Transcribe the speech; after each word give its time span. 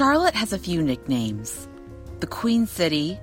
Charlotte 0.00 0.34
has 0.34 0.54
a 0.54 0.58
few 0.58 0.80
nicknames 0.80 1.68
the 2.20 2.26
Queen 2.26 2.66
City, 2.66 3.20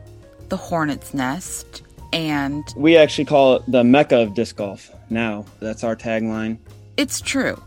the 0.50 0.58
Hornet's 0.58 1.12
Nest, 1.12 1.82
and. 2.14 2.64
We 2.76 2.96
actually 2.96 3.26
call 3.26 3.56
it 3.56 3.64
the 3.68 3.84
Mecca 3.84 4.18
of 4.18 4.36
disc 4.36 4.58
golf 4.58 4.92
now. 5.10 5.44
That's 5.60 5.84
our 5.84 5.96
tagline. 5.96 6.60
It's 6.96 7.20
true. 7.20 7.60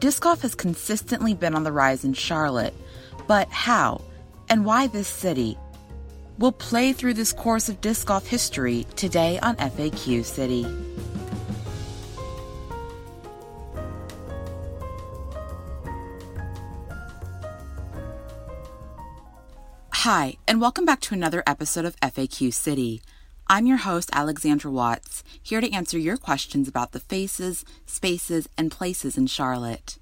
Disc 0.00 0.20
golf 0.20 0.42
has 0.42 0.56
consistently 0.56 1.32
been 1.32 1.54
on 1.54 1.62
the 1.62 1.70
rise 1.70 2.04
in 2.04 2.12
Charlotte. 2.12 2.74
But 3.28 3.48
how? 3.50 4.00
And 4.48 4.64
why 4.64 4.88
this 4.88 5.06
city? 5.06 5.56
We'll 6.38 6.50
play 6.50 6.92
through 6.92 7.14
this 7.14 7.32
course 7.32 7.68
of 7.68 7.80
disc 7.80 8.08
golf 8.08 8.26
history 8.26 8.84
today 8.96 9.38
on 9.44 9.54
FAQ 9.58 10.24
City. 10.24 10.66
Hi, 20.08 20.36
and 20.46 20.60
welcome 20.60 20.84
back 20.84 21.00
to 21.00 21.14
another 21.14 21.42
episode 21.48 21.84
of 21.84 21.98
FAQ 21.98 22.54
City. 22.54 23.02
I'm 23.48 23.66
your 23.66 23.78
host, 23.78 24.08
Alexandra 24.12 24.70
Watts, 24.70 25.24
here 25.42 25.60
to 25.60 25.72
answer 25.72 25.98
your 25.98 26.16
questions 26.16 26.68
about 26.68 26.92
the 26.92 27.00
faces, 27.00 27.64
spaces, 27.86 28.48
and 28.56 28.70
places 28.70 29.18
in 29.18 29.26
Charlotte. 29.26 29.98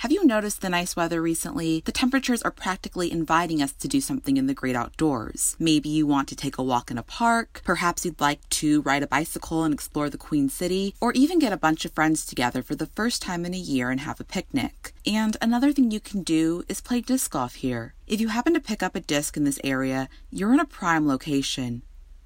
Have 0.00 0.12
you 0.12 0.24
noticed 0.24 0.62
the 0.62 0.70
nice 0.70 0.96
weather 0.96 1.20
recently? 1.20 1.82
The 1.84 1.92
temperatures 1.92 2.40
are 2.40 2.50
practically 2.50 3.12
inviting 3.12 3.62
us 3.62 3.72
to 3.74 3.86
do 3.86 4.00
something 4.00 4.38
in 4.38 4.46
the 4.46 4.54
great 4.54 4.74
outdoors. 4.74 5.56
Maybe 5.58 5.90
you 5.90 6.06
want 6.06 6.26
to 6.28 6.34
take 6.34 6.56
a 6.56 6.62
walk 6.62 6.90
in 6.90 6.96
a 6.96 7.02
park, 7.02 7.60
perhaps 7.66 8.06
you'd 8.06 8.18
like 8.18 8.40
to 8.48 8.80
ride 8.80 9.02
a 9.02 9.06
bicycle 9.06 9.62
and 9.62 9.74
explore 9.74 10.08
the 10.08 10.16
Queen 10.16 10.48
City, 10.48 10.94
or 11.02 11.12
even 11.12 11.38
get 11.38 11.52
a 11.52 11.58
bunch 11.58 11.84
of 11.84 11.92
friends 11.92 12.24
together 12.24 12.62
for 12.62 12.74
the 12.74 12.86
first 12.86 13.20
time 13.20 13.44
in 13.44 13.52
a 13.52 13.58
year 13.58 13.90
and 13.90 14.00
have 14.00 14.18
a 14.18 14.24
picnic. 14.24 14.94
And 15.04 15.36
another 15.42 15.70
thing 15.70 15.90
you 15.90 16.00
can 16.00 16.22
do 16.22 16.64
is 16.66 16.80
play 16.80 17.02
disc 17.02 17.32
golf 17.32 17.56
here. 17.56 17.92
If 18.06 18.22
you 18.22 18.28
happen 18.28 18.54
to 18.54 18.60
pick 18.60 18.82
up 18.82 18.96
a 18.96 19.00
disc 19.00 19.36
in 19.36 19.44
this 19.44 19.60
area, 19.62 20.08
you're 20.30 20.54
in 20.54 20.60
a 20.60 20.64
prime 20.64 21.06
location. 21.06 21.82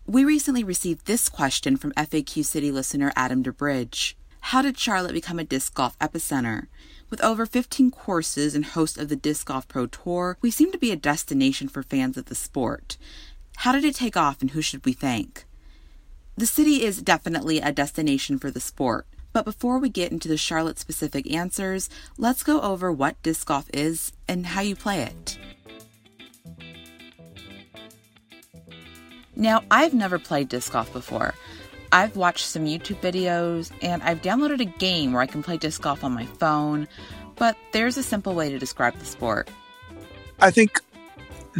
We 0.06 0.24
recently 0.24 0.62
received 0.62 1.06
this 1.06 1.28
question 1.28 1.76
from 1.76 1.90
FAQ 1.94 2.44
City 2.44 2.70
listener 2.70 3.12
Adam 3.16 3.42
DeBridge. 3.42 4.14
How 4.48 4.62
did 4.62 4.78
Charlotte 4.78 5.14
become 5.14 5.40
a 5.40 5.44
disc 5.44 5.74
golf 5.74 5.98
epicenter? 5.98 6.66
With 7.14 7.22
over 7.22 7.46
15 7.46 7.92
courses 7.92 8.56
and 8.56 8.64
host 8.64 8.98
of 8.98 9.08
the 9.08 9.14
Disc 9.14 9.46
Golf 9.46 9.68
Pro 9.68 9.86
Tour, 9.86 10.36
we 10.42 10.50
seem 10.50 10.72
to 10.72 10.78
be 10.78 10.90
a 10.90 10.96
destination 10.96 11.68
for 11.68 11.84
fans 11.84 12.16
of 12.16 12.24
the 12.24 12.34
sport. 12.34 12.96
How 13.58 13.70
did 13.70 13.84
it 13.84 13.94
take 13.94 14.16
off 14.16 14.40
and 14.40 14.50
who 14.50 14.60
should 14.60 14.84
we 14.84 14.94
thank? 14.94 15.44
The 16.36 16.44
city 16.44 16.82
is 16.82 17.02
definitely 17.02 17.60
a 17.60 17.70
destination 17.70 18.40
for 18.40 18.50
the 18.50 18.58
sport. 18.58 19.06
But 19.32 19.44
before 19.44 19.78
we 19.78 19.90
get 19.90 20.10
into 20.10 20.26
the 20.26 20.36
Charlotte 20.36 20.80
specific 20.80 21.32
answers, 21.32 21.88
let's 22.18 22.42
go 22.42 22.60
over 22.62 22.90
what 22.90 23.22
disc 23.22 23.46
golf 23.46 23.70
is 23.72 24.10
and 24.26 24.46
how 24.46 24.62
you 24.62 24.74
play 24.74 25.02
it. 25.02 25.38
Now, 29.36 29.62
I've 29.70 29.94
never 29.94 30.18
played 30.18 30.48
disc 30.48 30.72
golf 30.72 30.92
before. 30.92 31.34
I've 31.94 32.16
watched 32.16 32.46
some 32.46 32.64
YouTube 32.64 33.00
videos 33.00 33.70
and 33.80 34.02
I've 34.02 34.20
downloaded 34.20 34.60
a 34.60 34.64
game 34.64 35.12
where 35.12 35.22
I 35.22 35.26
can 35.26 35.44
play 35.44 35.56
disc 35.56 35.80
golf 35.80 36.02
on 36.02 36.10
my 36.10 36.26
phone, 36.26 36.88
but 37.36 37.56
there's 37.70 37.96
a 37.96 38.02
simple 38.02 38.34
way 38.34 38.50
to 38.50 38.58
describe 38.58 38.98
the 38.98 39.04
sport. 39.04 39.48
I 40.40 40.50
think 40.50 40.80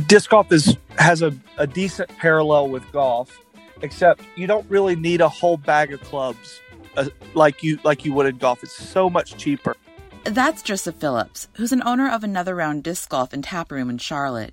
disc 0.09 0.31
golf 0.31 0.51
is 0.51 0.77
has 0.99 1.23
a, 1.23 1.33
a 1.57 1.69
decent 1.69 2.09
parallel 2.19 2.69
with 2.69 2.83
golf, 2.91 3.41
except 3.83 4.23
you 4.35 4.49
don't 4.49 4.69
really 4.69 4.97
need 4.97 5.21
a 5.21 5.29
whole 5.29 5.57
bag 5.57 5.93
of 5.93 6.01
clubs 6.01 6.61
uh, 6.97 7.11
like 7.35 7.63
you 7.63 7.79
like 7.85 8.05
you 8.05 8.13
would 8.13 8.27
in 8.27 8.37
golf. 8.37 8.65
It's 8.65 8.73
so 8.73 9.09
much 9.09 9.37
cheaper. 9.37 9.77
That's 10.25 10.63
Joseph 10.63 10.97
Phillips, 10.97 11.47
who's 11.53 11.70
an 11.70 11.83
owner 11.87 12.11
of 12.11 12.25
another 12.25 12.57
round 12.57 12.83
disc 12.83 13.08
golf 13.08 13.33
and 13.33 13.45
tap 13.45 13.70
room 13.70 13.89
in 13.89 13.98
Charlotte. 13.98 14.53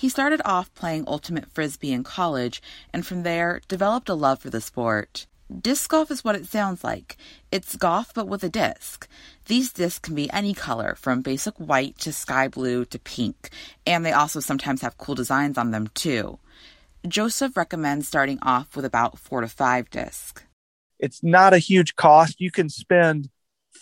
He 0.00 0.08
started 0.08 0.40
off 0.46 0.74
playing 0.74 1.04
ultimate 1.06 1.52
frisbee 1.52 1.92
in 1.92 2.04
college 2.04 2.62
and 2.90 3.06
from 3.06 3.22
there 3.22 3.60
developed 3.68 4.08
a 4.08 4.14
love 4.14 4.40
for 4.40 4.48
the 4.48 4.62
sport. 4.62 5.26
Disc 5.54 5.90
golf 5.90 6.10
is 6.10 6.24
what 6.24 6.34
it 6.34 6.46
sounds 6.46 6.82
like. 6.82 7.18
It's 7.52 7.76
golf 7.76 8.14
but 8.14 8.26
with 8.26 8.42
a 8.42 8.48
disc. 8.48 9.06
These 9.44 9.74
discs 9.74 9.98
can 9.98 10.14
be 10.14 10.30
any 10.30 10.54
color, 10.54 10.94
from 10.94 11.20
basic 11.20 11.54
white 11.56 11.98
to 11.98 12.14
sky 12.14 12.48
blue 12.48 12.86
to 12.86 12.98
pink, 12.98 13.50
and 13.86 14.02
they 14.02 14.12
also 14.12 14.40
sometimes 14.40 14.80
have 14.80 14.96
cool 14.96 15.14
designs 15.14 15.58
on 15.58 15.70
them 15.70 15.88
too. 15.88 16.38
Joseph 17.06 17.54
recommends 17.54 18.08
starting 18.08 18.38
off 18.40 18.74
with 18.74 18.86
about 18.86 19.18
four 19.18 19.42
to 19.42 19.48
five 19.48 19.90
discs. 19.90 20.44
It's 20.98 21.22
not 21.22 21.52
a 21.52 21.58
huge 21.58 21.94
cost. 21.96 22.40
You 22.40 22.50
can 22.50 22.70
spend 22.70 23.28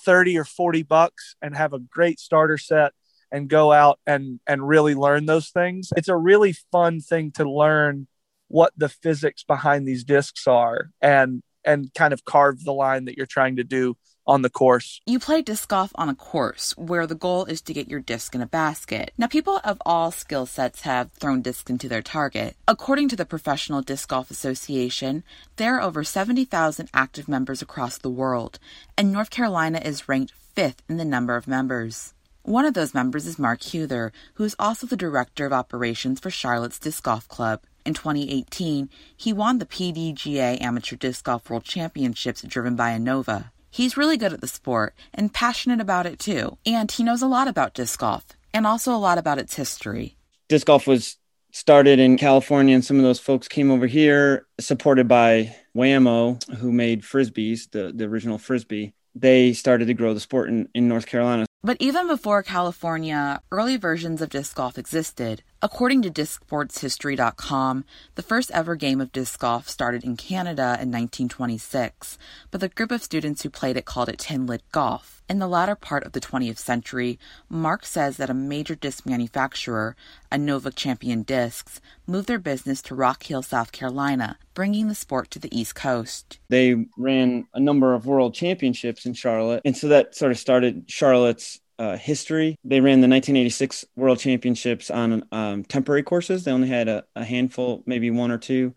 30 0.05 0.37
or 0.37 0.45
40 0.45 0.83
bucks 0.83 1.37
and 1.41 1.57
have 1.57 1.73
a 1.73 1.79
great 1.79 2.19
starter 2.19 2.59
set 2.59 2.93
and 3.31 3.49
go 3.49 3.73
out 3.73 3.99
and 4.07 4.41
and 4.47 4.67
really 4.67 4.95
learn 4.95 5.27
those 5.27 5.51
things. 5.51 5.91
It's 5.97 6.09
a 6.09 6.17
really 6.17 6.55
fun 6.73 7.01
thing 7.01 7.33
to 7.33 7.51
learn 7.51 8.07
what 8.49 8.73
the 8.77 8.89
physics 8.89 9.45
behind 9.45 9.87
these 9.87 10.05
discs 10.05 10.47
are 10.47 10.91
and 11.01 11.43
and 11.65 11.93
kind 11.95 12.13
of 12.13 12.25
carve 12.25 12.65
the 12.65 12.73
line 12.73 13.05
that 13.05 13.17
you're 13.17 13.27
trying 13.27 13.57
to 13.57 13.65
do 13.65 13.97
on 14.29 14.43
the 14.43 14.51
course. 14.51 15.01
You 15.07 15.19
play 15.19 15.41
disc 15.41 15.69
golf 15.69 15.91
on 15.95 16.09
a 16.11 16.15
course 16.15 16.77
where 16.77 17.07
the 17.07 17.15
goal 17.15 17.47
is 17.47 17.63
to 17.63 17.73
get 17.73 17.89
your 17.89 18.01
disc 18.01 18.35
in 18.35 18.43
a 18.43 18.47
basket. 18.47 19.13
Now, 19.17 19.27
people 19.27 19.59
of 19.65 19.81
all 19.87 20.11
skill 20.11 20.45
sets 20.45 20.83
have 20.83 21.11
thrown 21.13 21.41
discs 21.41 21.71
into 21.71 21.89
their 21.89 22.03
target. 22.03 22.55
According 22.69 23.09
to 23.09 23.17
the 23.17 23.25
Professional 23.25 23.81
Disc 23.81 24.09
Golf 24.09 24.31
Association, 24.31 25.25
there 25.57 25.77
are 25.77 25.83
over 25.83 26.05
70,000 26.05 26.91
active 26.93 27.27
members 27.27 27.63
across 27.63 27.97
the 27.97 28.11
world, 28.11 28.59
and 28.99 29.11
North 29.11 29.31
Carolina 29.31 29.81
is 29.83 30.09
ranked 30.09 30.35
fifth 30.55 30.83
in 30.89 30.99
the 30.99 31.05
number 31.05 31.35
of 31.35 31.49
members. 31.49 32.13
One 32.43 32.65
of 32.65 32.75
those 32.75 32.95
members 32.95 33.27
is 33.27 33.39
Mark 33.39 33.61
Huther, 33.61 34.11
who 34.35 34.45
is 34.45 34.57
also 34.59 34.87
the 34.87 34.97
director 34.97 35.45
of 35.45 35.53
operations 35.53 36.21
for 36.21 36.31
Charlotte's 36.31 36.79
Disc 36.79 37.03
Golf 37.03 37.29
Club. 37.29 37.63
In 37.85 37.95
2018, 37.95 38.89
he 39.17 39.33
won 39.33 39.59
the 39.59 39.67
PDGA 39.67 40.61
Amateur 40.61 40.97
Disc 40.97 41.25
Golf 41.25 41.51
World 41.51 41.65
Championships 41.65 42.43
driven 42.43 42.77
by 42.77 42.91
Innova. 42.91 43.51
He's 43.71 43.97
really 43.97 44.17
good 44.17 44.33
at 44.33 44.41
the 44.41 44.49
sport 44.49 44.95
and 45.13 45.33
passionate 45.33 45.81
about 45.81 46.07
it 46.07 46.19
too, 46.19 46.57
and 46.65 46.91
he 46.91 47.03
knows 47.05 47.23
a 47.23 47.27
lot 47.27 47.49
about 47.49 47.75
disc 47.75 48.01
golf 48.01 48.25
and 48.55 48.67
also 48.67 48.95
a 48.95 48.97
lot 48.97 49.19
about 49.19 49.39
its 49.39 49.57
history. 49.57 50.17
Disc 50.49 50.67
golf 50.67 50.87
was 50.87 51.17
started 51.53 51.99
in 51.99 52.17
California, 52.17 52.75
and 52.75 52.85
some 52.85 52.97
of 52.97 53.03
those 53.03 53.21
folks 53.21 53.49
came 53.49 53.71
over 53.71 53.87
here, 53.87 54.47
supported 54.59 55.09
by 55.09 55.55
Wham-O, 55.75 56.39
who 56.59 56.73
made 56.73 57.03
frisbees, 57.03 57.71
the, 57.71 57.93
the 57.95 58.05
original 58.05 58.39
frisbee. 58.39 58.95
They 59.15 59.53
started 59.53 59.87
to 59.87 59.95
grow 59.95 60.15
the 60.15 60.21
sport 60.21 60.49
in, 60.49 60.69
in 60.75 60.89
North 60.89 61.07
Carolina. 61.07 61.47
But 61.61 61.77
even 61.81 62.07
before 62.07 62.45
California, 62.45 63.43
early 63.51 63.77
versions 63.77 64.23
of 64.23 64.31
disc 64.31 64.55
golf 64.55 64.79
existed. 64.79 65.43
According 65.61 66.03
to 66.03 66.11
DiscSportsHistory.com, 66.11 67.85
the 68.15 68.23
first 68.23 68.53
ever 68.53 68.77
game 68.77 69.01
of 69.01 69.11
disc 69.11 69.41
golf 69.41 69.69
started 69.69 70.05
in 70.05 70.17
Canada 70.17 70.79
in 70.81 70.93
1926, 70.93 72.17
but 72.53 72.61
the 72.61 72.69
group 72.69 72.93
of 72.93 73.03
students 73.03 73.43
who 73.43 73.51
played 73.51 73.77
it 73.77 73.85
called 73.85 74.09
it 74.09 74.21
tin 74.21 74.47
lid 74.47 74.63
golf. 74.71 75.21
In 75.29 75.41
the 75.41 75.49
latter 75.49 75.75
part 75.75 76.05
of 76.05 76.13
the 76.13 76.21
20th 76.21 76.59
century, 76.59 77.19
Mark 77.49 77.85
says 77.85 78.19
that 78.19 78.31
a 78.31 78.35
major 78.35 78.77
disc 78.77 79.05
manufacturer, 79.05 79.97
Innova 80.31 80.73
Champion 80.73 81.25
Discs, 81.25 81.81
moved 82.07 82.29
their 82.29 82.39
business 82.39 82.81
to 82.83 82.95
Rock 82.95 83.25
Hill, 83.25 83.43
South 83.43 83.73
Carolina, 83.73 84.39
bringing 84.55 84.87
the 84.87 84.95
sport 84.95 85.29
to 85.33 85.41
the 85.41 85.55
East 85.59 85.75
Coast. 85.75 86.39
They 86.51 86.87
ran 86.97 87.49
a 87.53 87.59
number 87.59 87.95
of 87.95 88.07
world 88.07 88.33
championships 88.33 89.07
in 89.07 89.13
Charlotte, 89.13 89.63
and 89.65 89.77
so 89.77 89.89
that 89.89 90.15
sort 90.15 90.31
of 90.31 90.39
started 90.39 90.85
Charlotte's 90.87 91.59
uh, 91.79 91.97
history. 91.97 92.57
They 92.65 92.81
ran 92.81 93.01
the 93.01 93.09
1986 93.09 93.85
World 93.97 94.19
Championships 94.19 94.91
on 94.91 95.25
um, 95.33 95.65
temporary 95.65 96.03
courses. 96.03 96.45
They 96.45 96.53
only 96.53 96.69
had 96.69 96.89
a, 96.89 97.05
a, 97.15 97.25
handful, 97.25 97.83
maybe 97.87 98.11
one 98.11 98.31
or 98.31 98.39
two 98.39 98.75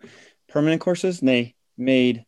permanent 0.47 0.81
courses. 0.81 1.19
And 1.19 1.29
they 1.29 1.55
made 1.77 2.25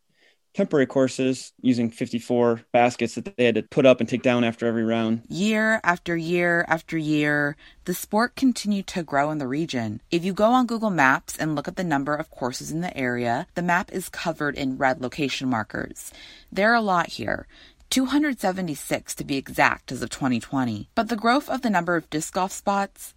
temporary 0.53 0.85
courses 0.85 1.51
using 1.61 1.89
54 1.89 2.61
baskets 2.71 3.15
that 3.15 3.35
they 3.35 3.45
had 3.45 3.55
to 3.55 3.63
put 3.63 3.85
up 3.85 3.99
and 3.99 4.07
take 4.07 4.21
down 4.21 4.43
after 4.43 4.67
every 4.67 4.83
round. 4.83 5.23
Year 5.27 5.81
after 5.83 6.15
year 6.15 6.65
after 6.67 6.97
year, 6.97 7.55
the 7.85 7.93
sport 7.93 8.35
continued 8.35 8.87
to 8.87 9.03
grow 9.03 9.31
in 9.31 9.39
the 9.39 9.47
region. 9.47 10.01
If 10.11 10.23
you 10.23 10.33
go 10.33 10.51
on 10.51 10.67
Google 10.67 10.91
Maps 10.91 11.37
and 11.37 11.55
look 11.55 11.67
at 11.67 11.75
the 11.75 11.83
number 11.83 12.15
of 12.15 12.29
courses 12.29 12.71
in 12.71 12.81
the 12.81 12.95
area, 12.95 13.47
the 13.55 13.61
map 13.61 13.91
is 13.91 14.09
covered 14.09 14.55
in 14.55 14.77
red 14.77 15.01
location 15.01 15.49
markers. 15.49 16.11
There 16.51 16.71
are 16.71 16.75
a 16.75 16.81
lot 16.81 17.09
here. 17.09 17.47
276 17.93 19.13
to 19.13 19.23
be 19.23 19.37
exact 19.37 19.91
as 19.91 20.01
of 20.01 20.09
2020. 20.09 20.89
But 20.95 21.09
the 21.09 21.15
growth 21.15 21.47
of 21.47 21.61
the 21.61 21.69
number 21.69 21.95
of 21.95 22.09
disc 22.09 22.33
golf 22.33 22.51
spots, 22.51 23.13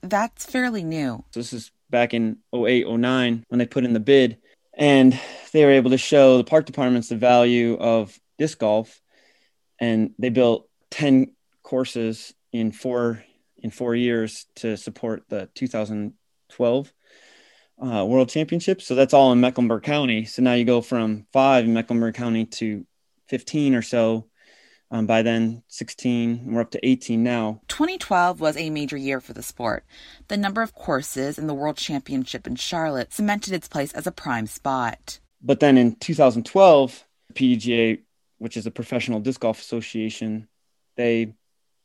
that's 0.00 0.44
fairly 0.44 0.82
new. 0.82 1.22
So 1.30 1.38
this 1.38 1.52
is 1.52 1.70
back 1.90 2.12
in 2.12 2.38
08, 2.52 2.88
09 2.88 3.44
when 3.46 3.58
they 3.60 3.66
put 3.66 3.84
in 3.84 3.92
the 3.92 4.00
bid. 4.00 4.38
And 4.74 5.16
they 5.52 5.64
were 5.64 5.70
able 5.70 5.92
to 5.92 5.96
show 5.96 6.38
the 6.38 6.44
park 6.44 6.66
departments 6.66 7.08
the 7.08 7.14
value 7.14 7.76
of 7.76 8.18
disc 8.36 8.58
golf. 8.58 9.00
And 9.78 10.10
they 10.18 10.30
built 10.30 10.68
10 10.90 11.30
courses 11.62 12.34
in 12.52 12.72
four 12.72 13.22
in 13.58 13.70
four 13.70 13.94
years 13.94 14.46
to 14.56 14.76
support 14.76 15.22
the 15.28 15.48
2012 15.54 16.92
uh, 17.80 18.04
World 18.04 18.28
Championships. 18.28 18.88
So 18.88 18.96
that's 18.96 19.14
all 19.14 19.30
in 19.30 19.40
Mecklenburg 19.40 19.84
County. 19.84 20.24
So 20.24 20.42
now 20.42 20.54
you 20.54 20.64
go 20.64 20.80
from 20.80 21.26
five 21.32 21.64
in 21.64 21.72
Mecklenburg 21.72 22.14
County 22.16 22.46
to 22.46 22.84
15 23.28 23.74
or 23.74 23.82
so 23.82 24.28
Um, 24.88 25.06
by 25.06 25.22
then, 25.22 25.64
16, 25.66 26.52
we're 26.52 26.60
up 26.60 26.70
to 26.70 26.86
18 26.86 27.20
now. 27.22 27.60
2012 27.66 28.40
was 28.40 28.56
a 28.56 28.70
major 28.70 28.96
year 28.96 29.20
for 29.20 29.32
the 29.32 29.42
sport. 29.42 29.84
The 30.28 30.36
number 30.36 30.62
of 30.62 30.74
courses 30.74 31.38
in 31.38 31.48
the 31.48 31.54
World 31.54 31.76
Championship 31.76 32.46
in 32.46 32.54
Charlotte 32.54 33.12
cemented 33.12 33.52
its 33.52 33.66
place 33.66 33.92
as 33.94 34.06
a 34.06 34.12
prime 34.12 34.46
spot. 34.46 35.18
But 35.42 35.58
then 35.58 35.76
in 35.76 35.96
2012, 35.96 37.04
PDGA, 37.34 38.02
which 38.38 38.56
is 38.56 38.64
the 38.64 38.70
Professional 38.70 39.18
Disc 39.18 39.40
Golf 39.40 39.60
Association, 39.60 40.46
they 40.96 41.34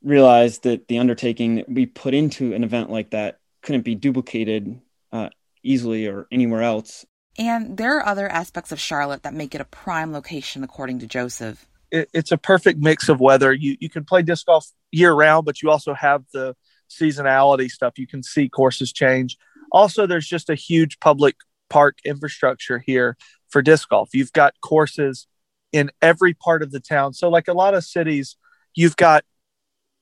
realized 0.04 0.64
that 0.64 0.88
the 0.88 1.00
undertaking 1.00 1.56
that 1.56 1.70
we 1.70 1.88
put 1.88 2.14
into 2.14 2.54
an 2.54 2.64
event 2.64 2.92
like 2.92 3.12
that 3.12 3.40
couldn't 3.64 3.82
be 3.82 3.96
duplicated 3.96 4.80
uh, 5.12 5.30
easily 5.64 6.08
or 6.08 6.28
anywhere 6.32 6.62
else. 6.62 7.06
And 7.38 7.78
there 7.78 7.98
are 7.98 8.06
other 8.06 8.28
aspects 8.28 8.72
of 8.72 8.80
Charlotte 8.80 9.24
that 9.24 9.34
make 9.34 9.56
it 9.56 9.62
a 9.62 9.66
prime 9.66 10.12
location, 10.12 10.64
according 10.64 11.00
to 11.00 11.08
Joseph. 11.08 11.66
It, 11.90 12.10
it's 12.14 12.32
a 12.32 12.38
perfect 12.38 12.80
mix 12.80 13.10
of 13.10 13.20
weather. 13.20 13.54
You 13.54 13.78
you 13.80 13.90
can 13.90 14.04
play 14.04 14.22
disc 14.22 14.46
golf 14.46 14.68
year 14.92 15.14
round, 15.14 15.46
but 15.46 15.62
you 15.62 15.70
also 15.70 15.94
have 15.94 16.24
the 16.34 16.56
seasonality 16.90 17.70
stuff. 17.70 17.98
You 17.98 18.08
can 18.08 18.24
see 18.24 18.50
courses 18.50 18.92
change. 18.92 19.38
Also, 19.72 20.06
there's 20.06 20.28
just 20.28 20.50
a 20.50 20.56
huge 20.56 21.00
public 21.00 21.36
park 21.70 22.00
infrastructure 22.04 22.80
here 22.80 23.18
for 23.50 23.62
disc 23.62 23.88
golf. 23.90 24.10
You've 24.14 24.34
got 24.34 24.54
courses 24.62 25.28
in 25.72 25.90
every 26.02 26.34
part 26.34 26.64
of 26.64 26.72
the 26.72 26.82
town. 26.82 27.14
So, 27.14 27.30
like 27.30 27.48
a 27.48 27.54
lot 27.54 27.74
of 27.74 27.86
cities, 27.86 28.36
you've 28.76 28.98
got, 28.98 29.24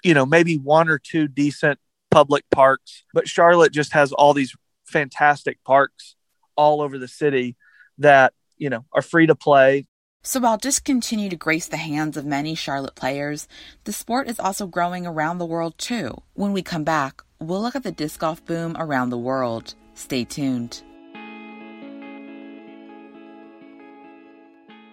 you 0.03 0.15
know, 0.15 0.25
maybe 0.25 0.57
one 0.57 0.89
or 0.89 0.97
two 0.97 1.27
decent 1.27 1.79
public 2.09 2.43
parks, 2.49 3.03
but 3.13 3.27
Charlotte 3.27 3.71
just 3.71 3.93
has 3.93 4.11
all 4.11 4.33
these 4.33 4.55
fantastic 4.85 5.63
parks 5.63 6.15
all 6.59 6.81
over 6.81 6.97
the 6.97 7.07
city 7.07 7.55
that, 7.99 8.33
you 8.57 8.69
know, 8.69 8.83
are 8.91 9.01
free 9.01 9.27
to 9.27 9.35
play. 9.35 9.87
So 10.21 10.41
while 10.41 10.57
disc 10.57 10.83
continue 10.83 11.29
to 11.29 11.37
grace 11.37 11.69
the 11.69 11.77
hands 11.77 12.17
of 12.17 12.25
many 12.25 12.53
Charlotte 12.53 12.95
players, 12.95 13.47
the 13.85 13.93
sport 13.93 14.27
is 14.27 14.39
also 14.39 14.67
growing 14.67 15.07
around 15.07 15.37
the 15.37 15.45
world 15.45 15.77
too. 15.77 16.21
When 16.33 16.51
we 16.51 16.61
come 16.61 16.83
back, 16.83 17.21
we'll 17.39 17.61
look 17.61 17.77
at 17.77 17.83
the 17.83 17.93
disc 17.93 18.19
golf 18.19 18.43
boom 18.43 18.75
around 18.77 19.11
the 19.11 19.17
world. 19.17 19.75
Stay 19.93 20.25
tuned. 20.25 20.83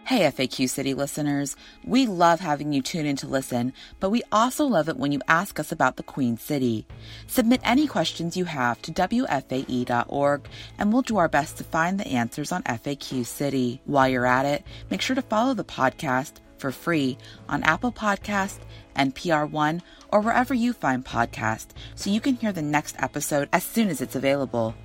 Hey, 0.07 0.21
FAQ 0.21 0.71
City 0.71 0.95
listeners. 0.95 1.57
We 1.85 2.07
love 2.07 2.39
having 2.39 2.73
you 2.73 2.81
tune 2.81 3.07
in 3.07 3.17
to 3.17 3.27
listen, 3.27 3.73
but 3.99 4.11
we 4.11 4.23
also 4.31 4.65
love 4.65 4.89
it 4.89 4.99
when 4.99 5.11
you 5.11 5.21
ask 5.27 5.59
us 5.59 5.73
about 5.73 5.97
the 5.97 6.05
Queen 6.05 6.39
City. 6.39 6.87
Submit 7.27 7.61
any 7.65 7.89
questions 7.89 8.37
you 8.37 8.45
have 8.45 8.81
to 8.83 8.93
WFAE.org, 8.93 10.49
and 10.79 10.93
we'll 10.93 11.03
do 11.03 11.17
our 11.17 11.27
best 11.27 11.59
to 11.59 11.65
find 11.65 11.99
the 11.99 12.07
answers 12.07 12.53
on 12.53 12.63
FAQ 12.63 13.27
City. 13.27 13.81
While 13.85 14.09
you're 14.09 14.27
at 14.27 14.47
it, 14.47 14.63
make 14.91 15.01
sure 15.01 15.17
to 15.17 15.23
follow 15.23 15.55
the 15.55 15.65
podcast 15.65 16.35
for 16.59 16.71
free 16.71 17.19
on 17.49 17.65
Apple 17.65 17.91
Podcast, 17.91 18.61
NPR 18.95 19.51
One, 19.51 19.83
or 20.13 20.21
wherever 20.21 20.55
you 20.55 20.73
find 20.73 21.05
podcasts 21.05 21.71
so 21.97 22.11
you 22.11 22.21
can 22.21 22.37
hear 22.37 22.53
the 22.53 22.63
next 22.63 22.95
episode 23.01 23.49
as 23.53 23.65
soon 23.65 23.89
as 23.89 24.01
it's 24.01 24.15
available. 24.15 24.77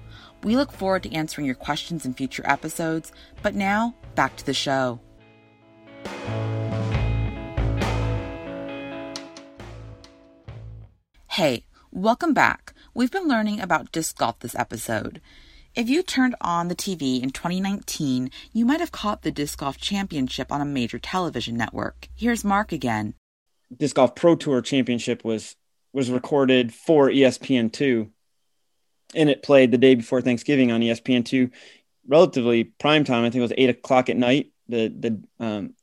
We 0.44 0.56
look 0.56 0.72
forward 0.72 1.04
to 1.04 1.14
answering 1.14 1.46
your 1.46 1.54
questions 1.54 2.08
in 2.08 2.16
future 2.16 2.42
episodes, 2.44 3.12
but 3.44 3.54
now, 3.54 3.94
back 4.16 4.36
to 4.38 4.46
the 4.48 4.56
show. 4.56 5.00
Hey, 11.42 11.66
welcome 11.90 12.36
back. 12.36 12.76
We've 12.94 13.10
been 13.10 13.28
learning 13.28 13.62
about 13.62 13.92
disc 13.92 14.16
golf 14.16 14.38
this 14.38 14.54
episode. 14.54 15.20
If 15.74 15.90
you 15.90 16.04
turned 16.04 16.36
on 16.40 16.68
the 16.68 16.76
TV 16.76 17.20
in 17.20 17.32
2019, 17.32 18.30
you 18.54 18.64
might 18.64 18.80
have 18.80 18.92
caught 18.92 19.24
the 19.24 19.32
Disc 19.32 19.58
Golf 19.58 19.80
Championship 19.80 20.52
on 20.52 20.62
a 20.62 20.66
major 20.66 21.00
television 21.00 21.58
network. 21.58 22.10
Here's 22.16 22.46
Mark 22.46 22.72
again. 22.72 23.16
Disc 23.76 23.96
Golf 23.96 24.14
Pro 24.14 24.36
Tour 24.36 24.62
Championship 24.62 25.26
was 25.26 25.56
was 25.94 26.12
recorded 26.12 26.76
for 26.76 27.10
ESPN2 27.10 28.12
and 29.16 29.28
it 29.28 29.42
played 29.42 29.72
the 29.72 29.80
day 29.80 29.96
before 29.96 30.22
Thanksgiving 30.22 30.72
on 30.72 30.82
ESPN2, 30.82 31.50
relatively 32.08 32.66
prime 32.66 33.04
time. 33.04 33.24
I 33.24 33.32
think 33.32 33.40
it 33.40 33.50
was 33.50 33.54
eight 33.58 33.72
o'clock 33.72 34.10
at 34.10 34.16
night. 34.16 34.52
The 34.68 34.90
the 34.90 35.44
um, 35.44 35.74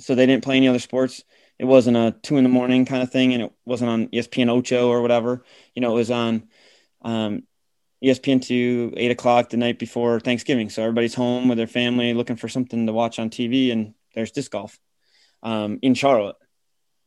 so 0.00 0.16
they 0.16 0.26
didn't 0.26 0.42
play 0.42 0.56
any 0.56 0.66
other 0.66 0.80
sports. 0.80 1.22
It 1.58 1.64
wasn't 1.64 1.96
a 1.96 2.14
two 2.22 2.36
in 2.36 2.44
the 2.44 2.50
morning 2.50 2.84
kind 2.84 3.02
of 3.02 3.10
thing, 3.10 3.34
and 3.34 3.42
it 3.42 3.52
wasn't 3.64 3.90
on 3.90 4.08
ESPN 4.08 4.48
Ocho 4.48 4.88
or 4.88 5.02
whatever. 5.02 5.44
You 5.74 5.82
know, 5.82 5.92
it 5.92 5.96
was 5.96 6.10
on 6.10 6.48
um, 7.02 7.42
ESPN 8.02 8.42
two 8.42 8.92
eight 8.96 9.10
o'clock 9.10 9.50
the 9.50 9.56
night 9.56 9.78
before 9.78 10.20
Thanksgiving. 10.20 10.70
So 10.70 10.82
everybody's 10.82 11.14
home 11.14 11.48
with 11.48 11.58
their 11.58 11.66
family, 11.66 12.14
looking 12.14 12.36
for 12.36 12.48
something 12.48 12.86
to 12.86 12.92
watch 12.92 13.18
on 13.18 13.30
TV, 13.30 13.72
and 13.72 13.94
there's 14.14 14.30
disc 14.30 14.52
golf 14.52 14.78
um, 15.42 15.78
in 15.82 15.94
Charlotte. 15.94 16.36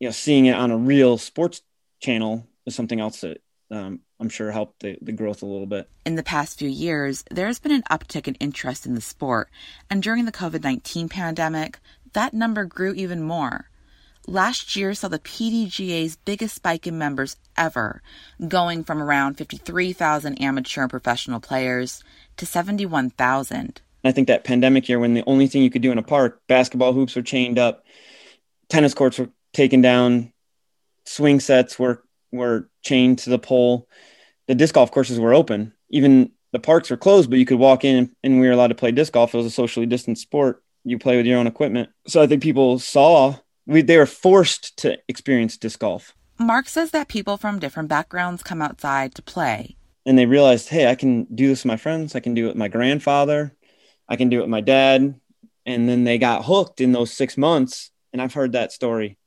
You 0.00 0.08
know, 0.08 0.12
seeing 0.12 0.46
it 0.46 0.54
on 0.54 0.70
a 0.70 0.76
real 0.76 1.16
sports 1.16 1.62
channel 2.00 2.46
is 2.66 2.74
something 2.74 3.00
else 3.00 3.20
that 3.22 3.42
um, 3.70 4.00
I'm 4.20 4.28
sure 4.28 4.50
helped 4.50 4.80
the, 4.80 4.98
the 5.00 5.12
growth 5.12 5.42
a 5.42 5.46
little 5.46 5.66
bit. 5.66 5.88
In 6.04 6.16
the 6.16 6.22
past 6.22 6.58
few 6.58 6.68
years, 6.68 7.24
there 7.30 7.46
has 7.46 7.58
been 7.58 7.72
an 7.72 7.84
uptick 7.90 8.28
in 8.28 8.34
interest 8.34 8.84
in 8.84 8.94
the 8.94 9.00
sport, 9.00 9.48
and 9.88 10.02
during 10.02 10.26
the 10.26 10.32
COVID 10.32 10.62
19 10.62 11.08
pandemic, 11.08 11.78
that 12.12 12.34
number 12.34 12.66
grew 12.66 12.92
even 12.92 13.22
more. 13.22 13.70
Last 14.26 14.76
year 14.76 14.94
saw 14.94 15.08
the 15.08 15.18
PDGA's 15.18 16.16
biggest 16.16 16.54
spike 16.54 16.86
in 16.86 16.96
members 16.96 17.36
ever, 17.56 18.02
going 18.46 18.84
from 18.84 19.02
around 19.02 19.34
53,000 19.34 20.40
amateur 20.40 20.82
and 20.82 20.90
professional 20.90 21.40
players 21.40 22.04
to 22.36 22.46
71,000. 22.46 23.80
I 24.04 24.12
think 24.12 24.28
that 24.28 24.44
pandemic 24.44 24.88
year, 24.88 24.98
when 24.98 25.14
the 25.14 25.24
only 25.26 25.48
thing 25.48 25.62
you 25.62 25.70
could 25.70 25.82
do 25.82 25.92
in 25.92 25.98
a 25.98 26.02
park, 26.02 26.40
basketball 26.48 26.92
hoops 26.92 27.16
were 27.16 27.22
chained 27.22 27.58
up, 27.58 27.84
tennis 28.68 28.94
courts 28.94 29.18
were 29.18 29.30
taken 29.52 29.80
down, 29.80 30.32
swing 31.04 31.40
sets 31.40 31.78
were 31.78 32.02
were 32.30 32.70
chained 32.82 33.18
to 33.18 33.30
the 33.30 33.38
pole. 33.38 33.86
The 34.46 34.54
disc 34.54 34.74
golf 34.74 34.90
courses 34.90 35.20
were 35.20 35.34
open. 35.34 35.72
Even 35.90 36.30
the 36.52 36.58
parks 36.58 36.90
were 36.90 36.96
closed, 36.96 37.28
but 37.28 37.38
you 37.38 37.44
could 37.44 37.58
walk 37.58 37.84
in 37.84 38.10
and 38.22 38.40
we 38.40 38.46
were 38.46 38.52
allowed 38.52 38.68
to 38.68 38.74
play 38.74 38.90
disc 38.90 39.12
golf. 39.12 39.34
It 39.34 39.36
was 39.36 39.46
a 39.46 39.50
socially 39.50 39.86
distanced 39.86 40.22
sport. 40.22 40.62
You 40.84 40.98
play 40.98 41.16
with 41.16 41.26
your 41.26 41.38
own 41.38 41.46
equipment. 41.46 41.90
So 42.06 42.22
I 42.22 42.26
think 42.26 42.42
people 42.42 42.78
saw 42.78 43.36
we, 43.72 43.82
they 43.82 43.96
were 43.96 44.06
forced 44.06 44.76
to 44.78 44.98
experience 45.08 45.56
disc 45.56 45.80
golf. 45.80 46.14
Mark 46.38 46.68
says 46.68 46.90
that 46.90 47.08
people 47.08 47.36
from 47.36 47.58
different 47.58 47.88
backgrounds 47.88 48.42
come 48.42 48.62
outside 48.62 49.14
to 49.14 49.22
play. 49.22 49.76
And 50.04 50.18
they 50.18 50.26
realized, 50.26 50.68
hey, 50.68 50.88
I 50.88 50.94
can 50.94 51.24
do 51.34 51.48
this 51.48 51.60
with 51.60 51.68
my 51.68 51.76
friends. 51.76 52.14
I 52.14 52.20
can 52.20 52.34
do 52.34 52.46
it 52.46 52.48
with 52.48 52.56
my 52.56 52.68
grandfather. 52.68 53.54
I 54.08 54.16
can 54.16 54.28
do 54.28 54.38
it 54.38 54.42
with 54.42 54.50
my 54.50 54.60
dad. 54.60 55.14
And 55.64 55.88
then 55.88 56.04
they 56.04 56.18
got 56.18 56.44
hooked 56.44 56.80
in 56.80 56.92
those 56.92 57.12
six 57.12 57.36
months. 57.36 57.90
And 58.12 58.20
I've 58.20 58.34
heard 58.34 58.52
that 58.52 58.72
story 58.72 59.18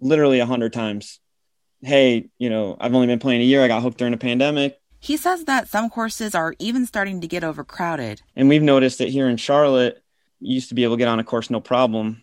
literally 0.00 0.40
a 0.40 0.46
hundred 0.46 0.72
times 0.72 1.20
hey, 1.82 2.28
you 2.38 2.50
know, 2.50 2.76
I've 2.80 2.94
only 2.94 3.06
been 3.06 3.18
playing 3.18 3.40
a 3.40 3.44
year. 3.44 3.62
I 3.62 3.68
got 3.68 3.82
hooked 3.82 3.98
during 3.98 4.14
a 4.14 4.18
pandemic. 4.18 4.80
He 4.98 5.16
says 5.16 5.44
that 5.44 5.68
some 5.68 5.88
courses 5.90 6.34
are 6.34 6.54
even 6.58 6.86
starting 6.86 7.20
to 7.20 7.28
get 7.28 7.44
overcrowded. 7.44 8.22
And 8.34 8.48
we've 8.48 8.62
noticed 8.62 8.98
that 8.98 9.08
here 9.08 9.28
in 9.28 9.36
Charlotte, 9.36 10.02
you 10.40 10.54
used 10.54 10.68
to 10.70 10.74
be 10.74 10.84
able 10.84 10.96
to 10.96 10.98
get 10.98 11.08
on 11.08 11.20
a 11.20 11.24
course 11.24 11.50
no 11.50 11.60
problem. 11.60 12.22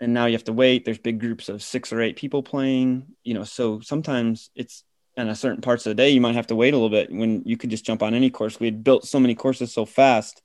And 0.00 0.14
now 0.14 0.26
you 0.26 0.32
have 0.32 0.44
to 0.44 0.52
wait. 0.52 0.84
There's 0.84 0.98
big 0.98 1.18
groups 1.18 1.48
of 1.48 1.62
six 1.62 1.92
or 1.92 2.00
eight 2.00 2.16
people 2.16 2.42
playing, 2.42 3.06
you 3.24 3.34
know, 3.34 3.44
so 3.44 3.80
sometimes 3.80 4.50
it's 4.54 4.84
in 5.18 5.28
a 5.28 5.34
certain 5.34 5.60
parts 5.60 5.84
of 5.84 5.90
the 5.90 5.94
day, 5.96 6.10
you 6.10 6.20
might 6.20 6.36
have 6.36 6.46
to 6.46 6.54
wait 6.54 6.72
a 6.72 6.76
little 6.76 6.90
bit 6.90 7.10
when 7.10 7.42
you 7.44 7.56
could 7.56 7.70
just 7.70 7.84
jump 7.84 8.02
on 8.02 8.14
any 8.14 8.30
course. 8.30 8.60
We 8.60 8.68
had 8.68 8.84
built 8.84 9.04
so 9.04 9.18
many 9.18 9.34
courses 9.34 9.72
so 9.72 9.84
fast. 9.84 10.40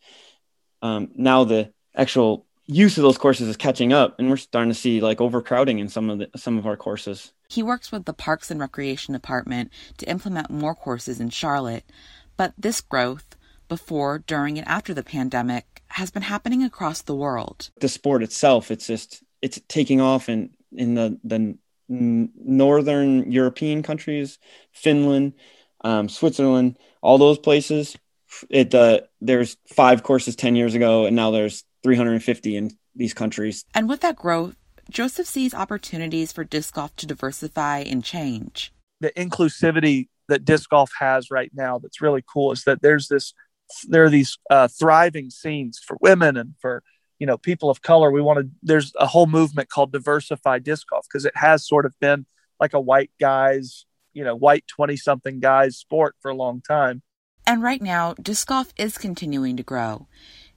Um, 0.82 1.12
now 1.16 1.44
the 1.44 1.72
actual 1.96 2.48
use 2.66 2.98
of 2.98 3.04
those 3.04 3.18
courses 3.18 3.48
is 3.48 3.58
catching 3.58 3.94
up 3.94 4.16
and 4.18 4.30
we're 4.30 4.38
starting 4.38 4.72
to 4.72 4.78
see 4.78 5.02
like 5.02 5.22
overcrowding 5.22 5.80
in 5.80 5.90
some 5.90 6.10
of 6.10 6.20
the 6.20 6.30
some 6.36 6.58
of 6.58 6.66
our 6.66 6.78
courses. 6.78 7.34
He 7.50 7.62
works 7.62 7.92
with 7.92 8.06
the 8.06 8.14
Parks 8.14 8.50
and 8.50 8.60
Recreation 8.60 9.14
Department 9.14 9.72
to 9.98 10.10
implement 10.10 10.50
more 10.50 10.74
courses 10.74 11.20
in 11.20 11.30
Charlotte, 11.30 11.84
but 12.36 12.54
this 12.58 12.82
growth 12.82 13.36
before, 13.68 14.20
during 14.20 14.58
and 14.58 14.68
after 14.68 14.94
the 14.94 15.04
pandemic 15.04 15.84
has 15.88 16.10
been 16.10 16.24
happening 16.24 16.64
across 16.64 17.02
the 17.02 17.16
world. 17.16 17.70
The 17.80 17.90
sport 17.90 18.24
itself 18.24 18.72
it's 18.72 18.88
just 18.88 19.24
it's 19.44 19.60
taking 19.68 20.02
off 20.02 20.30
in 20.30 20.50
in 20.72 20.96
the 20.96 21.20
the 21.24 21.58
northern 21.90 23.32
European 23.32 23.84
countries, 23.84 24.40
Finland, 24.72 25.34
um, 25.84 26.08
Switzerland, 26.10 26.80
all 27.02 27.18
those 27.18 27.38
places. 27.38 27.96
It 28.50 28.74
uh, 28.74 29.02
there's 29.22 29.58
five 29.68 30.02
courses 30.02 30.36
10 30.36 30.56
years 30.56 30.74
ago 30.74 31.06
and 31.06 31.16
now 31.16 31.30
there's 31.30 31.66
350 31.84 32.56
in 32.56 32.72
these 32.96 33.14
countries. 33.14 33.66
And 33.76 33.90
with 33.90 34.00
that 34.00 34.16
growth, 34.16 34.56
Joseph 34.90 35.28
sees 35.28 35.54
opportunities 35.54 36.32
for 36.32 36.44
disc 36.44 36.74
golf 36.74 36.96
to 36.96 37.06
diversify 37.06 37.80
and 37.80 38.04
change. 38.04 38.74
The 39.02 39.12
inclusivity 39.12 40.08
that 40.30 40.46
disc 40.46 40.70
golf 40.70 40.90
has 41.00 41.30
right 41.30 41.52
now 41.54 41.80
that's 41.80 42.02
really 42.02 42.24
cool 42.26 42.54
is 42.54 42.64
that 42.64 42.82
there's 42.82 43.10
this 43.10 43.34
there 43.88 44.06
are 44.06 44.10
these 44.10 44.38
uh, 44.50 44.68
thriving 44.68 45.30
scenes 45.30 45.80
for 45.80 45.98
women 46.00 46.38
and 46.38 46.54
for 46.60 46.82
you 47.20 47.28
know 47.28 47.38
people 47.38 47.70
of 47.70 47.82
color 47.82 48.12
we 48.12 48.22
want 48.22 48.40
to 48.40 48.50
there's 48.62 48.94
a 49.00 49.06
whole 49.06 49.28
movement 49.28 49.70
called 49.70 49.92
diversify 49.92 50.60
disc 50.60 50.88
golf 50.90 51.06
because 51.08 51.26
it 51.26 51.36
has 51.36 51.68
sort 51.68 51.86
of 51.86 51.94
been 52.00 52.26
like 52.60 52.74
a 52.74 52.80
white 52.80 53.12
guys 53.20 53.86
you 54.14 54.24
know 54.24 54.36
white 54.36 54.66
20 54.68 54.96
something 54.98 55.40
guys 55.40 55.78
sport 55.78 56.16
for 56.22 56.32
a 56.32 56.36
long 56.36 56.62
time 56.62 57.02
and 57.46 57.62
right 57.62 57.82
now 57.82 58.14
disc 58.22 58.48
golf 58.48 58.74
is 58.78 58.98
continuing 58.98 59.58
to 59.58 59.64
grow 59.64 60.08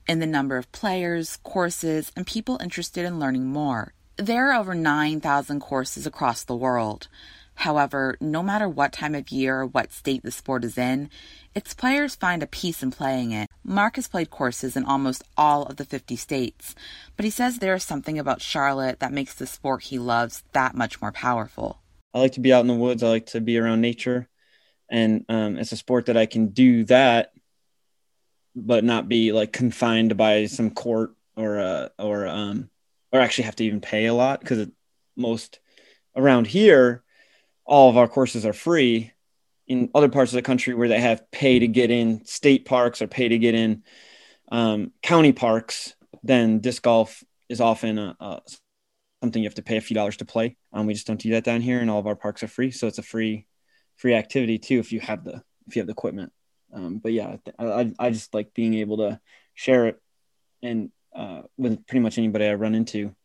in 0.07 0.19
the 0.19 0.25
number 0.25 0.57
of 0.57 0.71
players, 0.71 1.37
courses, 1.43 2.11
and 2.15 2.25
people 2.25 2.57
interested 2.61 3.05
in 3.05 3.19
learning 3.19 3.45
more. 3.45 3.93
There 4.15 4.51
are 4.51 4.59
over 4.59 4.73
9,000 4.73 5.59
courses 5.59 6.07
across 6.07 6.43
the 6.43 6.55
world. 6.55 7.07
However, 7.55 8.17
no 8.21 8.41
matter 8.41 8.69
what 8.69 8.93
time 8.93 9.15
of 9.15 9.29
year 9.29 9.61
or 9.61 9.65
what 9.65 9.91
state 9.91 10.23
the 10.23 10.31
sport 10.31 10.63
is 10.63 10.77
in, 10.77 11.09
its 11.57 11.73
players 11.73 12.15
find 12.15 12.43
a 12.43 12.47
peace 12.47 12.83
in 12.83 12.91
playing 12.91 13.31
it. 13.31 13.49
Mark 13.63 13.95
has 13.95 14.07
played 14.07 14.29
courses 14.29 14.77
in 14.77 14.85
almost 14.85 15.23
all 15.35 15.63
of 15.63 15.77
the 15.77 15.85
50 15.85 16.15
states, 16.15 16.75
but 17.15 17.25
he 17.25 17.31
says 17.31 17.57
there 17.57 17.73
is 17.73 17.83
something 17.83 18.19
about 18.19 18.43
Charlotte 18.43 18.99
that 18.99 19.11
makes 19.11 19.33
the 19.33 19.47
sport 19.47 19.81
he 19.81 19.97
loves 19.97 20.43
that 20.51 20.75
much 20.75 21.01
more 21.01 21.11
powerful. 21.11 21.81
I 22.13 22.19
like 22.19 22.33
to 22.33 22.41
be 22.41 22.53
out 22.53 22.61
in 22.61 22.67
the 22.67 22.75
woods. 22.75 23.01
I 23.01 23.09
like 23.09 23.25
to 23.27 23.41
be 23.41 23.57
around 23.57 23.81
nature. 23.81 24.29
And 24.87 25.25
um, 25.29 25.57
it's 25.57 25.71
a 25.71 25.77
sport 25.77 26.05
that 26.05 26.15
I 26.15 26.27
can 26.27 26.49
do 26.49 26.83
that, 26.85 27.33
but 28.55 28.83
not 28.83 29.09
be 29.09 29.31
like 29.31 29.51
confined 29.51 30.15
by 30.15 30.45
some 30.45 30.69
court 30.69 31.15
or, 31.35 31.59
uh, 31.59 31.89
or, 31.97 32.27
um, 32.27 32.69
or 33.11 33.19
actually 33.19 33.45
have 33.45 33.55
to 33.55 33.65
even 33.65 33.81
pay 33.81 34.05
a 34.05 34.13
lot 34.13 34.41
because 34.41 34.67
most 35.15 35.57
around 36.15 36.45
here, 36.45 37.03
all 37.65 37.89
of 37.89 37.97
our 37.97 38.07
courses 38.07 38.45
are 38.45 38.53
free 38.53 39.11
in 39.67 39.89
other 39.93 40.09
parts 40.09 40.31
of 40.31 40.35
the 40.35 40.41
country 40.41 40.73
where 40.73 40.87
they 40.87 40.99
have 40.99 41.29
pay 41.31 41.59
to 41.59 41.67
get 41.67 41.91
in 41.91 42.25
state 42.25 42.65
parks 42.65 43.01
or 43.01 43.07
pay 43.07 43.27
to 43.27 43.37
get 43.37 43.53
in 43.53 43.83
um, 44.51 44.91
county 45.03 45.33
parks, 45.33 45.93
then 46.23 46.59
disc 46.59 46.81
golf 46.81 47.23
is 47.49 47.59
often 47.59 47.97
a, 47.97 48.15
a, 48.19 48.41
something 49.21 49.41
you 49.41 49.47
have 49.47 49.55
to 49.55 49.63
pay 49.63 49.77
a 49.77 49.81
few 49.81 49.95
dollars 49.95 50.17
to 50.17 50.25
play. 50.25 50.57
Um, 50.71 50.85
we 50.85 50.93
just 50.93 51.07
don't 51.07 51.19
do 51.19 51.31
that 51.31 51.43
down 51.43 51.61
here, 51.61 51.79
and 51.79 51.89
all 51.89 51.99
of 51.99 52.07
our 52.07 52.15
parks 52.15 52.43
are 52.43 52.47
free, 52.47 52.71
so 52.71 52.87
it's 52.87 52.99
a 52.99 53.03
free 53.03 53.45
free 53.97 54.13
activity 54.13 54.59
too 54.59 54.79
if 54.79 54.91
you 54.91 54.99
have 54.99 55.23
the 55.23 55.41
if 55.67 55.75
you 55.75 55.81
have 55.81 55.87
the 55.87 55.93
equipment. 55.93 56.31
Um, 56.73 56.99
but 56.99 57.13
yeah, 57.13 57.37
I, 57.57 57.91
I 57.97 58.09
just 58.09 58.33
like 58.33 58.53
being 58.53 58.75
able 58.75 58.97
to 58.97 59.19
share 59.53 59.87
it 59.87 60.01
and 60.61 60.91
uh, 61.15 61.41
with 61.57 61.85
pretty 61.87 62.01
much 62.01 62.17
anybody 62.17 62.45
I 62.45 62.53
run 62.53 62.75
into, 62.75 63.15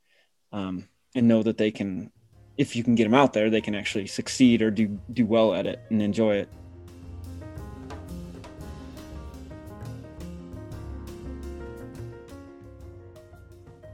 um, 0.52 0.88
and 1.14 1.28
know 1.28 1.42
that 1.42 1.58
they 1.58 1.70
can 1.70 2.11
if 2.56 2.76
you 2.76 2.85
can 2.85 2.94
get 2.94 3.04
them 3.04 3.14
out 3.14 3.32
there, 3.32 3.50
they 3.50 3.61
can 3.61 3.75
actually 3.75 4.06
succeed 4.06 4.62
or 4.62 4.71
do 4.71 4.99
do 5.12 5.26
well 5.26 5.54
at 5.54 5.66
it 5.66 5.80
and 5.90 6.02
enjoy 6.02 6.37
it. 6.37 6.49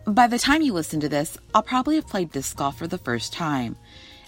By 0.07 0.27
the 0.27 0.39
time 0.39 0.63
you 0.63 0.73
listen 0.73 1.01
to 1.01 1.09
this, 1.09 1.37
I'll 1.55 1.63
probably 1.63 1.97
have 1.97 2.07
played 2.07 2.33
disc 2.33 2.57
golf 2.57 2.79
for 2.79 2.87
the 2.87 2.97
first 2.97 3.33
time. 3.33 3.77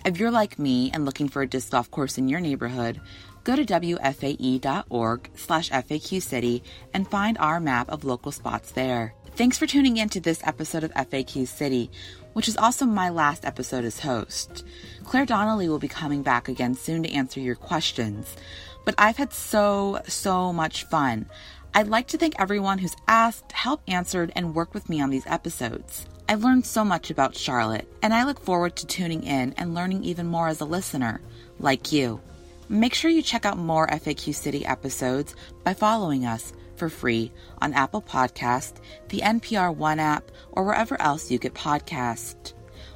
If 0.05 0.19
you're 0.19 0.31
like 0.31 0.59
me 0.59 0.91
and 0.93 1.07
looking 1.07 1.29
for 1.29 1.41
a 1.41 1.47
disc 1.47 1.71
golf 1.71 1.91
course 1.91 2.19
in 2.19 2.29
your 2.29 2.41
neighborhood, 2.41 3.01
go 3.45 3.57
to 3.57 3.65
wfae.org 3.65 5.31
slash 5.37 5.71
faqcity 5.71 6.63
and 6.93 7.09
find 7.09 7.39
our 7.39 7.61
map 7.61 7.89
of 7.89 8.05
local 8.05 8.31
spots 8.31 8.73
there. 8.73 9.15
Thanks 9.37 9.57
for 9.57 9.67
tuning 9.67 9.97
in 9.97 10.11
to 10.11 10.21
this 10.21 10.43
episode 10.45 10.85
of 10.85 10.93
FAQ 10.93 11.49
City, 11.49 11.91
which 12.33 12.49
is 12.49 12.57
also 12.57 12.87
my 12.87 13.09
last 13.09 13.45
episode 13.45 13.85
as 13.85 14.01
host. 14.01 14.65
Claire 15.05 15.27
Donnelly 15.27 15.69
will 15.69 15.79
be 15.79 15.89
coming 15.89 16.23
back 16.23 16.49
again 16.49 16.75
soon 16.75 17.03
to 17.03 17.13
answer 17.13 17.41
your 17.41 17.55
questions. 17.55 18.37
But 18.85 18.95
I've 18.99 19.17
had 19.17 19.33
so, 19.33 20.01
so 20.07 20.53
much 20.53 20.85
fun. 20.85 21.27
I'd 21.75 21.89
like 21.89 22.09
to 22.09 22.19
thank 22.19 22.35
everyone 22.39 22.79
who's 22.79 22.97
asked, 23.07 23.53
helped, 23.53 23.89
answered, 23.89 24.33
and 24.35 24.55
worked 24.55 24.75
with 24.75 24.89
me 24.89 25.01
on 25.01 25.11
these 25.11 25.27
episodes. 25.27 26.07
I've 26.29 26.45
learned 26.45 26.67
so 26.67 26.85
much 26.85 27.11
about 27.11 27.37
Charlotte, 27.37 27.93
and 28.03 28.15
I 28.15 28.25
look 28.25 28.41
forward 28.41 28.77
to 28.77 28.87
tuning 28.87 29.25
in 29.25 29.53
and 29.57 29.75
learning 29.75 30.05
even 30.05 30.27
more 30.27 30.49
as 30.49 30.61
a 30.61 30.65
listener, 30.65 31.21
like 31.59 31.93
you. 31.93 32.21
Make 32.69 32.95
sure 32.95 33.11
you 33.11 33.23
check 33.23 33.45
out 33.45 33.59
more 33.59 33.89
FAQ 33.89 34.33
City 34.35 34.65
episodes 34.65 35.35
by 35.65 35.75
following 35.75 36.25
us 36.25 36.53
for 36.81 36.89
free 36.89 37.31
on 37.61 37.75
Apple 37.75 38.01
Podcast, 38.01 38.81
the 39.11 39.21
NPR 39.21 39.77
One 39.77 40.01
app, 40.01 40.33
or 40.53 40.65
wherever 40.65 41.01
else 41.01 41.31
you 41.31 41.39
get 41.39 41.55
podcasts. 41.55 42.55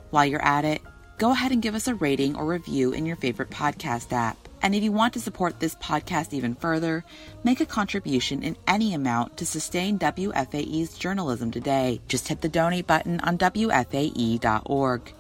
While 0.09 0.25
you're 0.25 0.43
at 0.43 0.65
it, 0.65 0.81
go 1.19 1.33
ahead 1.33 1.53
and 1.53 1.61
give 1.61 1.75
us 1.75 1.87
a 1.87 1.95
rating 1.95 2.35
or 2.35 2.47
review 2.47 2.93
in 2.93 3.05
your 3.05 3.17
favorite 3.17 3.51
podcast 3.51 4.11
app. 4.13 4.39
And 4.63 4.75
if 4.75 4.83
you 4.83 4.91
want 4.91 5.13
to 5.13 5.21
support 5.21 5.61
this 5.61 5.75
podcast 5.75 6.33
even 6.33 6.55
further, 6.55 7.05
make 7.45 7.61
a 7.61 7.67
contribution 7.67 8.43
in 8.43 8.57
any 8.67 8.95
amount 8.95 9.37
to 9.37 9.45
sustain 9.45 9.99
WFAE's 9.99 10.97
journalism 10.97 11.51
today. 11.51 12.01
Just 12.09 12.29
hit 12.29 12.41
the 12.41 12.49
donate 12.49 12.87
button 12.87 13.21
on 13.21 13.37
WFAE.org. 13.37 15.13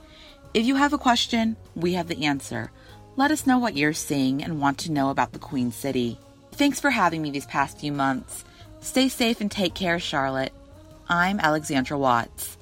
If 0.54 0.64
you 0.64 0.76
have 0.76 0.94
a 0.94 0.98
question, 0.98 1.56
we 1.76 1.92
have 1.92 2.08
the 2.08 2.24
answer. 2.24 2.70
Let 3.16 3.30
us 3.30 3.46
know 3.46 3.58
what 3.58 3.76
you're 3.76 3.92
seeing 3.92 4.42
and 4.42 4.58
want 4.58 4.78
to 4.78 4.92
know 4.92 5.10
about 5.10 5.32
the 5.34 5.38
Queen 5.38 5.70
City. 5.70 6.18
Thanks 6.52 6.80
for 6.80 6.90
having 6.90 7.20
me 7.20 7.30
these 7.30 7.46
past 7.46 7.78
few 7.78 7.92
months. 7.92 8.44
Stay 8.84 9.08
safe 9.08 9.40
and 9.40 9.50
take 9.50 9.72
care, 9.72 9.98
Charlotte. 9.98 10.52
I'm 11.08 11.40
Alexandra 11.40 11.96
Watts. 11.96 12.58